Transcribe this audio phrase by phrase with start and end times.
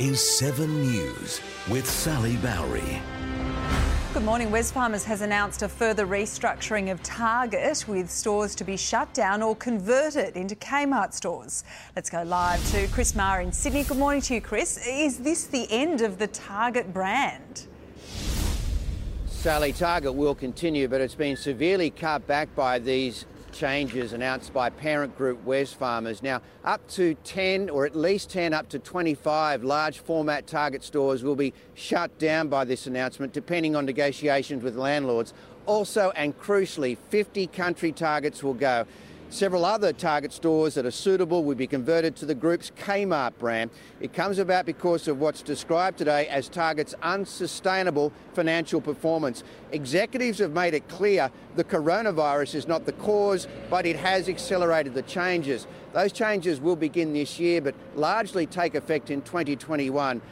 [0.00, 3.00] is 7 News with Sally Bowrey.
[4.12, 4.50] Good morning.
[4.50, 9.54] Wesfarmers has announced a further restructuring of Target with stores to be shut down or
[9.54, 11.62] converted into Kmart stores.
[11.94, 13.84] Let's go live to Chris Marr in Sydney.
[13.84, 14.84] Good morning to you, Chris.
[14.84, 17.68] Is this the end of the Target brand?
[19.26, 24.68] Sally, Target will continue, but it's been severely cut back by these changes announced by
[24.68, 26.22] parent group Wesfarmers.
[26.22, 31.22] Now, up to 10 or at least 10 up to 25 large format Target stores
[31.22, 35.32] will be shut down by this announcement, depending on negotiations with landlords.
[35.66, 38.84] Also, and crucially, 50 country Targets will go.
[39.34, 43.72] Several other Target stores that are suitable will be converted to the group's Kmart brand.
[44.00, 49.42] It comes about because of what's described today as Target's unsustainable financial performance.
[49.72, 54.94] Executives have made it clear the coronavirus is not the cause, but it has accelerated
[54.94, 55.66] the changes.
[55.92, 60.22] Those changes will begin this year, but largely take effect in 2021.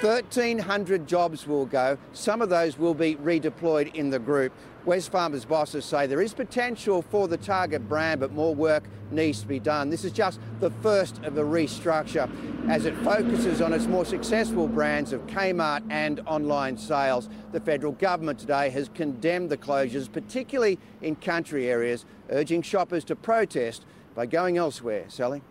[0.00, 1.98] 1,300 jobs will go.
[2.12, 4.52] Some of those will be redeployed in the group.
[4.86, 9.46] Wesfarmers bosses say there is potential for the Target brand, but more work needs to
[9.46, 9.90] be done.
[9.90, 12.30] This is just the first of the restructure
[12.70, 17.28] as it focuses on its more successful brands of Kmart and online sales.
[17.52, 23.16] The federal government today has condemned the closures, particularly in country areas, urging shoppers to
[23.16, 23.84] protest
[24.14, 25.04] by going elsewhere.
[25.08, 25.42] Sally?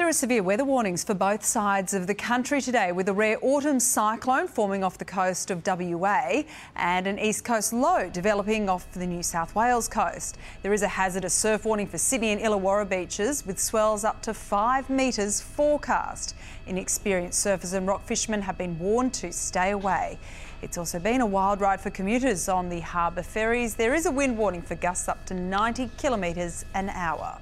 [0.00, 3.36] There are severe weather warnings for both sides of the country today, with a rare
[3.42, 6.44] autumn cyclone forming off the coast of WA
[6.74, 10.38] and an east coast low developing off the New South Wales coast.
[10.62, 14.32] There is a hazardous surf warning for Sydney and Illawarra beaches, with swells up to
[14.32, 16.34] five metres forecast.
[16.66, 20.18] Inexperienced surfers and rock fishermen have been warned to stay away.
[20.62, 23.74] It's also been a wild ride for commuters on the harbour ferries.
[23.74, 27.38] There is a wind warning for gusts up to 90 kilometres an hour.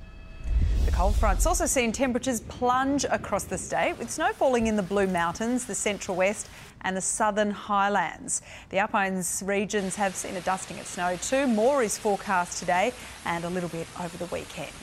[0.99, 5.07] Cold front's also seen temperatures plunge across the state, with snow falling in the Blue
[5.07, 6.49] Mountains, the Central West,
[6.81, 8.43] and the Southern Highlands.
[8.71, 11.47] The Alpines regions have seen a dusting of snow too.
[11.47, 12.93] More is forecast today
[13.25, 14.75] and a little bit over the weekend.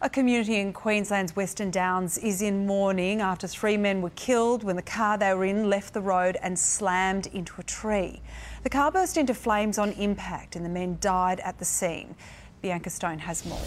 [0.00, 4.76] A community in Queensland's Western Downs is in mourning after three men were killed when
[4.76, 8.22] the car they were in left the road and slammed into a tree.
[8.62, 12.14] The car burst into flames on impact and the men died at the scene.
[12.62, 13.60] Bianca Stone has more.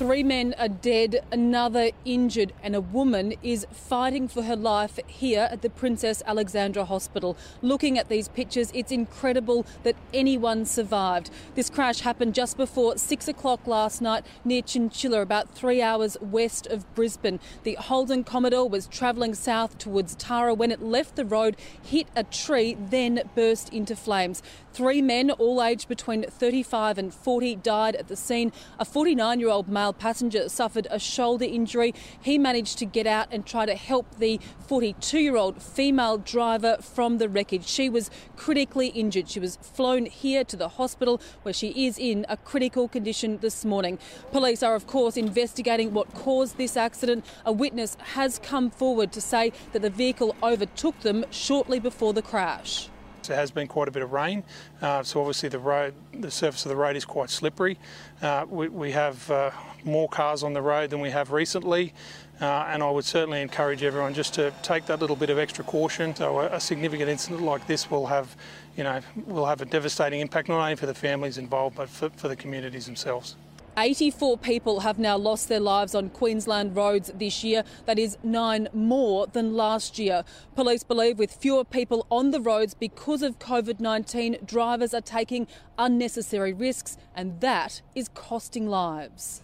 [0.00, 5.46] Three men are dead, another injured, and a woman is fighting for her life here
[5.52, 7.36] at the Princess Alexandra Hospital.
[7.60, 11.28] Looking at these pictures, it's incredible that anyone survived.
[11.54, 16.66] This crash happened just before six o'clock last night near Chinchilla, about three hours west
[16.66, 17.38] of Brisbane.
[17.64, 22.24] The Holden Commodore was travelling south towards Tara when it left the road, hit a
[22.24, 24.42] tree, then burst into flames.
[24.72, 28.52] Three men, all aged between 35 and 40, died at the scene.
[28.78, 31.92] A 49 year old male passenger suffered a shoulder injury.
[32.20, 34.38] He managed to get out and try to help the
[34.68, 37.66] 42 year old female driver from the wreckage.
[37.66, 39.28] She was critically injured.
[39.28, 43.64] She was flown here to the hospital where she is in a critical condition this
[43.64, 43.98] morning.
[44.30, 47.24] Police are, of course, investigating what caused this accident.
[47.44, 52.22] A witness has come forward to say that the vehicle overtook them shortly before the
[52.22, 52.88] crash.
[53.30, 54.42] There has been quite a bit of rain,
[54.82, 57.78] uh, so obviously the road, the surface of the road is quite slippery.
[58.20, 59.52] Uh, we, we, have uh,
[59.84, 61.94] more cars on the road than we have recently,
[62.40, 65.62] uh, and I would certainly encourage everyone just to take that little bit of extra
[65.62, 66.12] caution.
[66.12, 68.34] So a, a significant incident like this will have,
[68.76, 72.10] you know, will have a devastating impact not only for the families involved but for,
[72.10, 73.36] for the communities themselves.
[73.76, 77.64] 84 people have now lost their lives on Queensland roads this year.
[77.86, 80.24] That is nine more than last year.
[80.54, 85.46] Police believe with fewer people on the roads because of COVID 19, drivers are taking
[85.78, 89.42] unnecessary risks, and that is costing lives.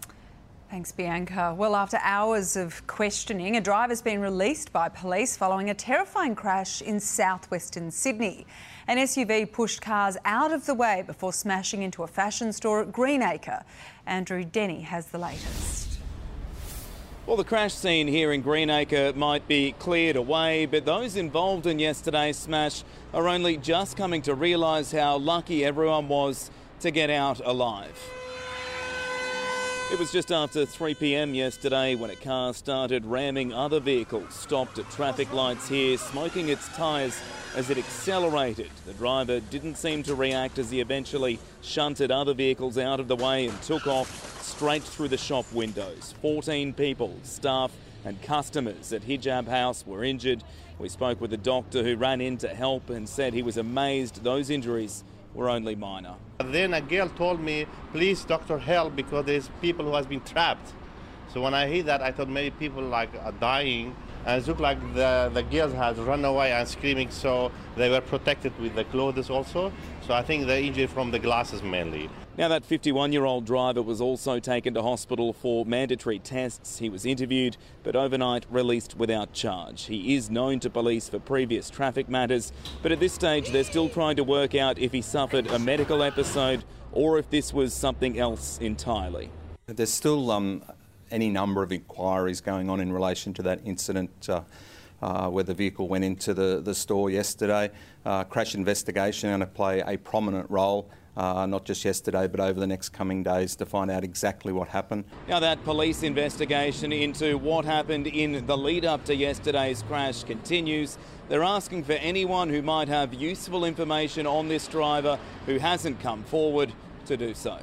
[0.68, 1.54] Thanks, Bianca.
[1.56, 6.82] Well, after hours of questioning, a driver's been released by police following a terrifying crash
[6.82, 8.46] in southwestern Sydney.
[8.88, 12.90] An SUV pushed cars out of the way before smashing into a fashion store at
[12.90, 13.62] Greenacre.
[14.06, 16.00] Andrew Denny has the latest.
[17.26, 21.78] Well, the crash scene here in Greenacre might be cleared away, but those involved in
[21.78, 22.82] yesterday's smash
[23.14, 28.15] are only just coming to realise how lucky everyone was to get out alive.
[29.92, 34.80] It was just after 3 pm yesterday when a car started ramming other vehicles, stopped
[34.80, 37.16] at traffic lights here, smoking its tyres
[37.54, 38.68] as it accelerated.
[38.84, 43.14] The driver didn't seem to react as he eventually shunted other vehicles out of the
[43.14, 46.14] way and took off straight through the shop windows.
[46.20, 47.70] 14 people, staff,
[48.04, 50.42] and customers at Hijab House were injured.
[50.80, 54.24] We spoke with a doctor who ran in to help and said he was amazed
[54.24, 55.04] those injuries
[55.36, 56.14] were only minor.
[56.38, 60.72] Then a girl told me, please doctor help because there's people who has been trapped.
[61.32, 63.94] So when I hear that, I thought maybe people like are dying.
[64.26, 68.00] And it looked like the, the girls had run away and screaming, so they were
[68.00, 69.72] protected with the clothes also.
[70.04, 72.10] So I think the injury from the glasses mainly.
[72.36, 76.78] Now, that 51 year old driver was also taken to hospital for mandatory tests.
[76.78, 79.84] He was interviewed, but overnight released without charge.
[79.84, 82.52] He is known to police for previous traffic matters,
[82.82, 86.02] but at this stage, they're still trying to work out if he suffered a medical
[86.02, 89.30] episode or if this was something else entirely.
[89.66, 90.62] There's still um,
[91.10, 94.28] any number of inquiries going on in relation to that incident.
[94.28, 94.42] Uh,
[95.02, 97.70] uh, where the vehicle went into the, the store yesterday.
[98.06, 102.60] Uh, crash investigation going to play a prominent role uh, not just yesterday, but over
[102.60, 105.04] the next coming days to find out exactly what happened.
[105.28, 110.98] Now, that police investigation into what happened in the lead up to yesterday's crash continues.
[111.28, 116.22] They're asking for anyone who might have useful information on this driver who hasn't come
[116.24, 116.72] forward
[117.06, 117.58] to do so.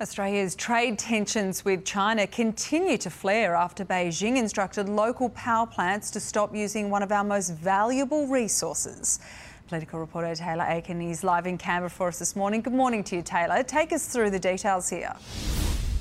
[0.00, 6.18] Australia's trade tensions with China continue to flare after Beijing instructed local power plants to
[6.18, 9.20] stop using one of our most valuable resources.
[9.68, 12.60] Political reporter Taylor Aiken is live in Canberra for us this morning.
[12.60, 13.62] Good morning to you, Taylor.
[13.62, 15.14] Take us through the details here.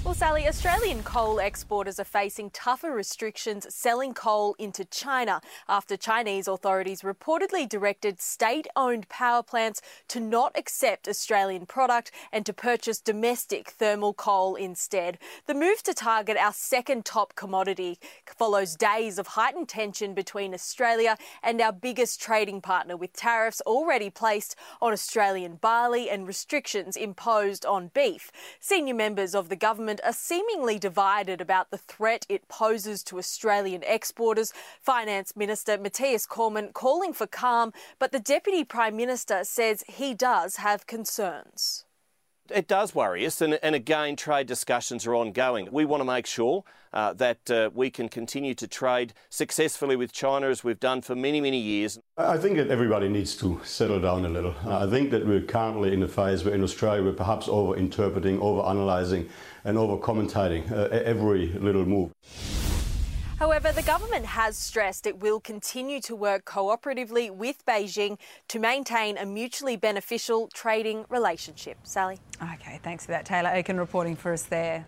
[0.05, 5.39] Well, Sally, Australian coal exporters are facing tougher restrictions selling coal into China
[5.69, 12.45] after Chinese authorities reportedly directed state owned power plants to not accept Australian product and
[12.45, 15.19] to purchase domestic thermal coal instead.
[15.45, 21.17] The move to target our second top commodity follows days of heightened tension between Australia
[21.41, 27.65] and our biggest trading partner, with tariffs already placed on Australian barley and restrictions imposed
[27.65, 28.33] on beef.
[28.59, 33.19] Senior members of the government government are seemingly divided about the threat it poses to
[33.19, 34.53] Australian exporters.
[34.81, 40.57] Finance Minister Matthias Cormann calling for calm, but the Deputy Prime Minister says he does
[40.57, 41.82] have concerns.
[42.49, 45.69] It does worry us, and, and, again, trade discussions are ongoing.
[45.71, 50.11] We want to make sure uh, that uh, we can continue to trade successfully with
[50.11, 51.99] China as we've done for many, many years.
[52.17, 54.55] I think that everybody needs to settle down a little.
[54.67, 58.41] I think that we're currently in a phase where in Australia we're perhaps over interpreting,
[58.41, 59.29] over analysing,
[59.63, 62.11] and over commentating uh, every little move.
[63.43, 68.17] However, the government has stressed it will continue to work cooperatively with Beijing
[68.47, 71.77] to maintain a mutually beneficial trading relationship.
[71.83, 72.19] Sally?
[72.41, 73.25] Okay, thanks for that.
[73.25, 74.85] Taylor Aiken reporting for us there.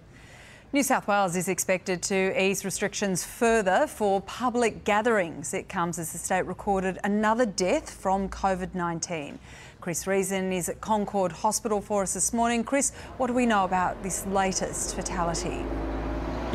[0.71, 5.53] New South Wales is expected to ease restrictions further for public gatherings.
[5.53, 9.37] It comes as the state recorded another death from COVID 19.
[9.81, 12.63] Chris Reason is at Concord Hospital for us this morning.
[12.63, 15.65] Chris, what do we know about this latest fatality?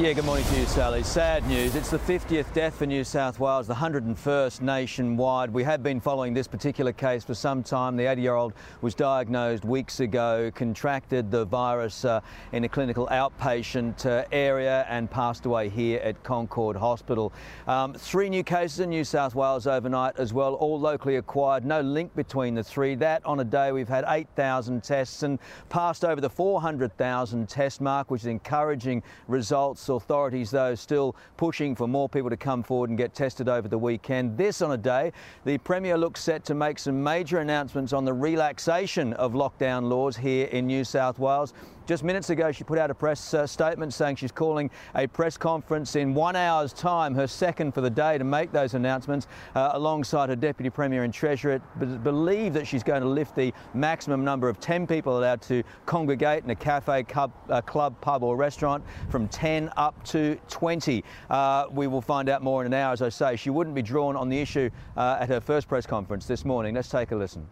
[0.00, 1.02] Yeah, good morning to you, Sally.
[1.02, 1.75] Sad news.
[1.75, 5.50] It's the 50th death for New South Wales, the 101st nationwide.
[5.50, 7.99] We have been following this particular case for some time.
[7.99, 13.09] The 80 year old was diagnosed weeks ago, contracted the virus uh, in a clinical
[13.09, 17.30] outpatient uh, area, and passed away here at Concord Hospital.
[17.69, 21.66] Um, three new cases in New South Wales overnight as well, all locally acquired.
[21.66, 22.95] No link between the three.
[22.95, 25.38] That on a day we've had 8,000 tests and
[25.69, 31.87] passed over the 400,000 test mark, which is encouraging results authorities, though, still pushing for
[31.87, 34.37] more people to come forward and get tested over the weekend.
[34.38, 35.12] This on a day
[35.44, 40.16] the Premier looks set to make some major announcements on the relaxation of lockdown laws
[40.16, 41.52] here in New South Wales.
[41.87, 45.37] Just minutes ago, she put out a press uh, statement saying she's calling a press
[45.37, 49.70] conference in one hour's time, her second for the day, to make those announcements uh,
[49.72, 51.60] alongside her Deputy Premier and Treasurer.
[51.76, 55.64] But believe that she's going to lift the maximum number of 10 people allowed to
[55.87, 61.02] congregate in a cafe, club, uh, club pub, or restaurant from 10 up to 20.
[61.28, 63.37] Uh, we will find out more in an hour, as I say.
[63.37, 66.75] She wouldn't be drawn on the issue uh, at her first press conference this morning.
[66.75, 67.49] Let's take a listen.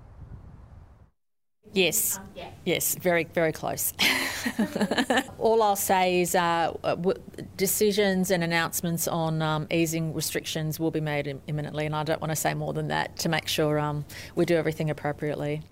[1.74, 2.18] Yes,
[2.64, 3.92] yes, very, very close.
[5.38, 7.16] All I'll say is uh, w-
[7.56, 12.20] decisions and announcements on um, easing restrictions will be made Im- imminently, and I don't
[12.20, 15.62] want to say more than that to make sure um, we do everything appropriately.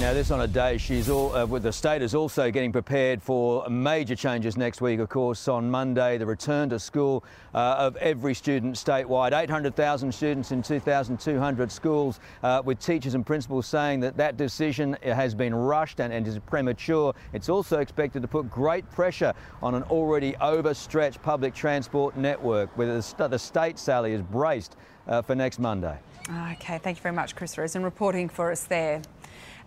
[0.00, 3.66] Now, this on a day she's all, uh, the state is also getting prepared for
[3.70, 4.98] major changes next week.
[4.98, 9.32] Of course, on Monday, the return to school uh, of every student statewide.
[9.32, 15.32] 800,000 students in 2,200 schools, uh, with teachers and principals saying that that decision has
[15.32, 17.14] been rushed and, and is premature.
[17.32, 19.32] It's also expected to put great pressure
[19.62, 24.76] on an already overstretched public transport network, where the, st- the state, Sally, is braced
[25.06, 25.96] uh, for next Monday.
[26.28, 29.02] Okay, thank you very much, Chris Reason, reporting for us there.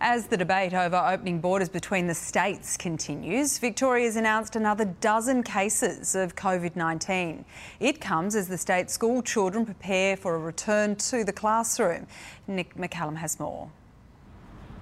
[0.00, 6.14] As the debate over opening borders between the states continues, Victoria's announced another dozen cases
[6.14, 7.44] of COVID 19.
[7.80, 12.06] It comes as the state school children prepare for a return to the classroom.
[12.46, 13.72] Nick McCallum has more.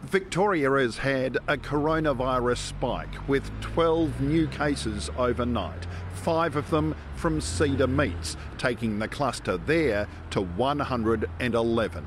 [0.03, 7.41] Victoria has had a coronavirus spike with 12 new cases overnight, five of them from
[7.41, 12.07] Cedar Meats, taking the cluster there to 111.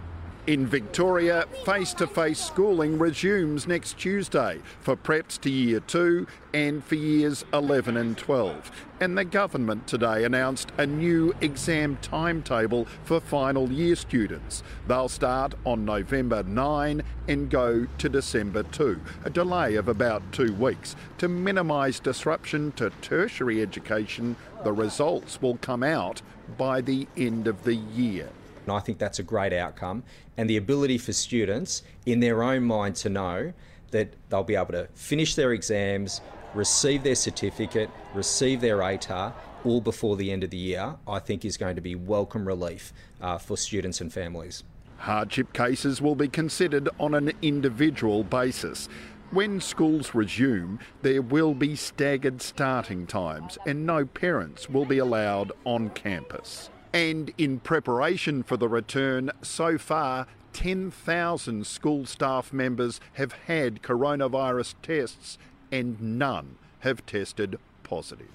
[0.50, 6.26] In Victoria, face to face schooling resumes next Tuesday for preps to year 2
[6.56, 8.72] and for years 11 and 12.
[9.00, 14.64] And the government today announced a new exam timetable for final year students.
[14.88, 20.56] They'll start on November 9 and go to December 2, a delay of about two
[20.56, 20.96] weeks.
[21.20, 26.24] To minimise disruption to tertiary education, the results will come out
[26.58, 28.32] by the end of the year.
[28.70, 30.04] And I think that's a great outcome.
[30.38, 33.52] And the ability for students in their own mind to know
[33.90, 36.22] that they'll be able to finish their exams,
[36.54, 39.34] receive their certificate, receive their ATAR
[39.66, 42.94] all before the end of the year, I think is going to be welcome relief
[43.20, 44.64] uh, for students and families.
[44.98, 48.88] Hardship cases will be considered on an individual basis.
[49.32, 55.54] When schools resume, there will be staggered starting times and no parents will be allowed
[55.66, 56.70] on campus.
[56.94, 64.74] And in preparation for the return, so far 10,000 school staff members have had coronavirus
[64.82, 65.38] tests
[65.72, 68.28] and none have tested positive.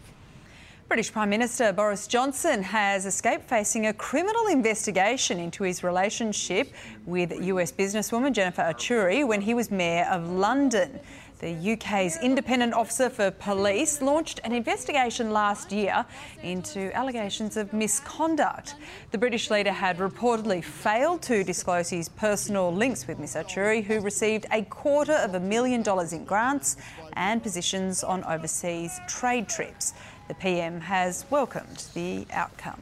[0.87, 6.73] British Prime Minister Boris Johnson has escaped facing a criminal investigation into his relationship
[7.06, 11.00] with US businesswoman Jennifer Arcuri when he was Mayor of London.
[11.44, 16.06] The UK's Independent Officer for Police launched an investigation last year
[16.42, 18.76] into allegations of misconduct.
[19.10, 24.00] The British leader had reportedly failed to disclose his personal links with Miss Arcuri, who
[24.00, 26.78] received a quarter of a million dollars in grants
[27.12, 29.92] and positions on overseas trade trips.
[30.28, 32.80] The PM has welcomed the outcome.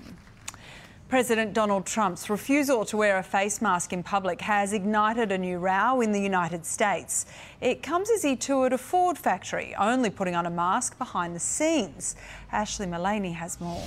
[1.12, 5.58] President Donald Trump's refusal to wear a face mask in public has ignited a new
[5.58, 7.26] row in the United States.
[7.60, 11.38] It comes as he toured a Ford factory, only putting on a mask behind the
[11.38, 12.16] scenes.
[12.50, 13.84] Ashlee Mullany has more.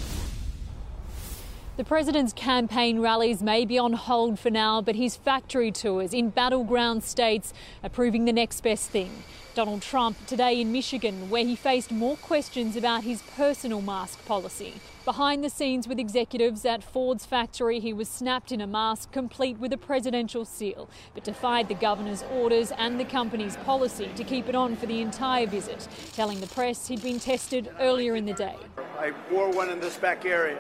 [1.78, 6.30] The president's campaign rallies may be on hold for now, but his factory tours in
[6.30, 7.54] battleground states
[7.84, 9.12] are proving the next best thing.
[9.56, 14.76] Donald Trump today in Michigan, where he faced more questions about his personal mask policy.
[15.04, 19.60] Behind the scenes with executives at Ford's factory, he was snapped in a mask complete
[19.60, 24.48] with a presidential seal, but defied the governor's orders and the company's policy to keep
[24.48, 28.34] it on for the entire visit, telling the press he'd been tested earlier in the
[28.34, 28.56] day.
[28.98, 30.58] I wore one in this back area,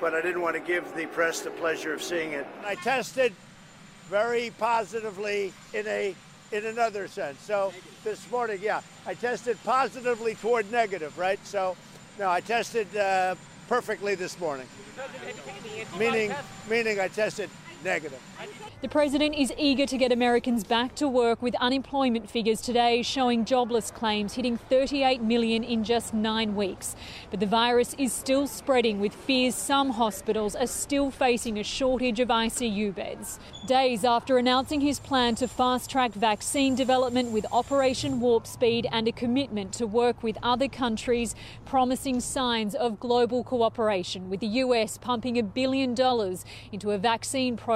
[0.00, 2.46] but I didn't want to give the press the pleasure of seeing it.
[2.64, 3.32] I tested
[4.08, 6.14] very positively in a
[6.52, 7.40] in another sense.
[7.40, 7.72] So
[8.04, 11.44] this morning, yeah, I tested positively toward negative, right?
[11.46, 11.76] So
[12.18, 13.34] no, I tested uh,
[13.68, 14.66] perfectly this morning.
[15.98, 16.32] Meaning,
[16.68, 17.50] meaning I tested
[17.84, 18.20] negative.
[18.80, 23.44] The president is eager to get Americans back to work with unemployment figures today showing
[23.46, 26.94] jobless claims hitting 38 million in just nine weeks.
[27.30, 32.20] But the virus is still spreading with fears some hospitals are still facing a shortage
[32.20, 33.38] of ICU beds.
[33.66, 39.08] Days after announcing his plan to fast track vaccine development with Operation Warp Speed and
[39.08, 44.98] a commitment to work with other countries, promising signs of global cooperation, with the US
[44.98, 47.73] pumping a billion dollars into a vaccine program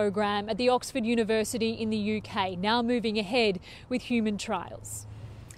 [0.48, 5.06] at the Oxford University in the UK, now moving ahead with human trials.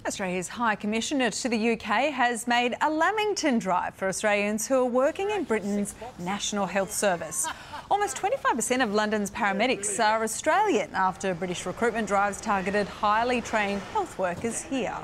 [0.05, 4.85] Australia's High Commissioner to the UK has made a Lamington drive for Australians who are
[4.85, 7.47] working in Britain's National Health Service.
[7.91, 14.17] Almost 25% of London's paramedics are Australian after British recruitment drives targeted highly trained health
[14.17, 14.97] workers here.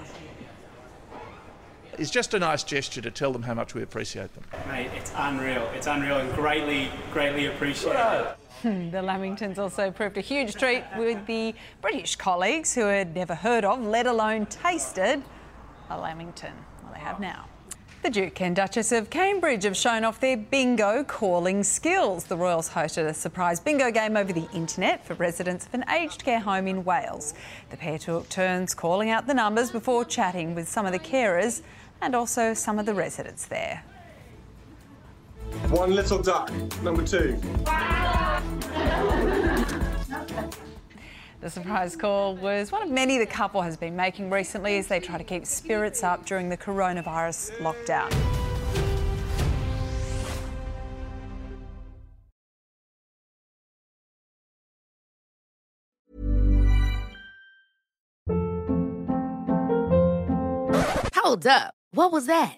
[1.99, 4.43] It's just a nice gesture to tell them how much we appreciate them.
[4.67, 5.69] Mate, it's unreal.
[5.75, 8.35] It's unreal and greatly, greatly appreciated.
[8.61, 13.35] Hmm, the Lamingtons also proved a huge treat with the British colleagues who had never
[13.35, 15.21] heard of, let alone tasted,
[15.89, 16.53] a Lamington.
[16.83, 17.45] Well, they have now.
[18.01, 22.23] The Duke and Duchess of Cambridge have shown off their bingo calling skills.
[22.23, 26.23] The Royals hosted a surprise bingo game over the internet for residents of an aged
[26.23, 27.33] care home in Wales.
[27.69, 31.61] The pair took turns calling out the numbers before chatting with some of the carers
[32.01, 33.83] and also some of the residents there.
[35.69, 37.39] One little duck, number two.
[41.39, 44.99] The surprise call was one of many the couple has been making recently as they
[44.99, 48.11] try to keep spirits up during the coronavirus lockdown.
[61.15, 61.75] Hold up.
[61.91, 62.57] What was that?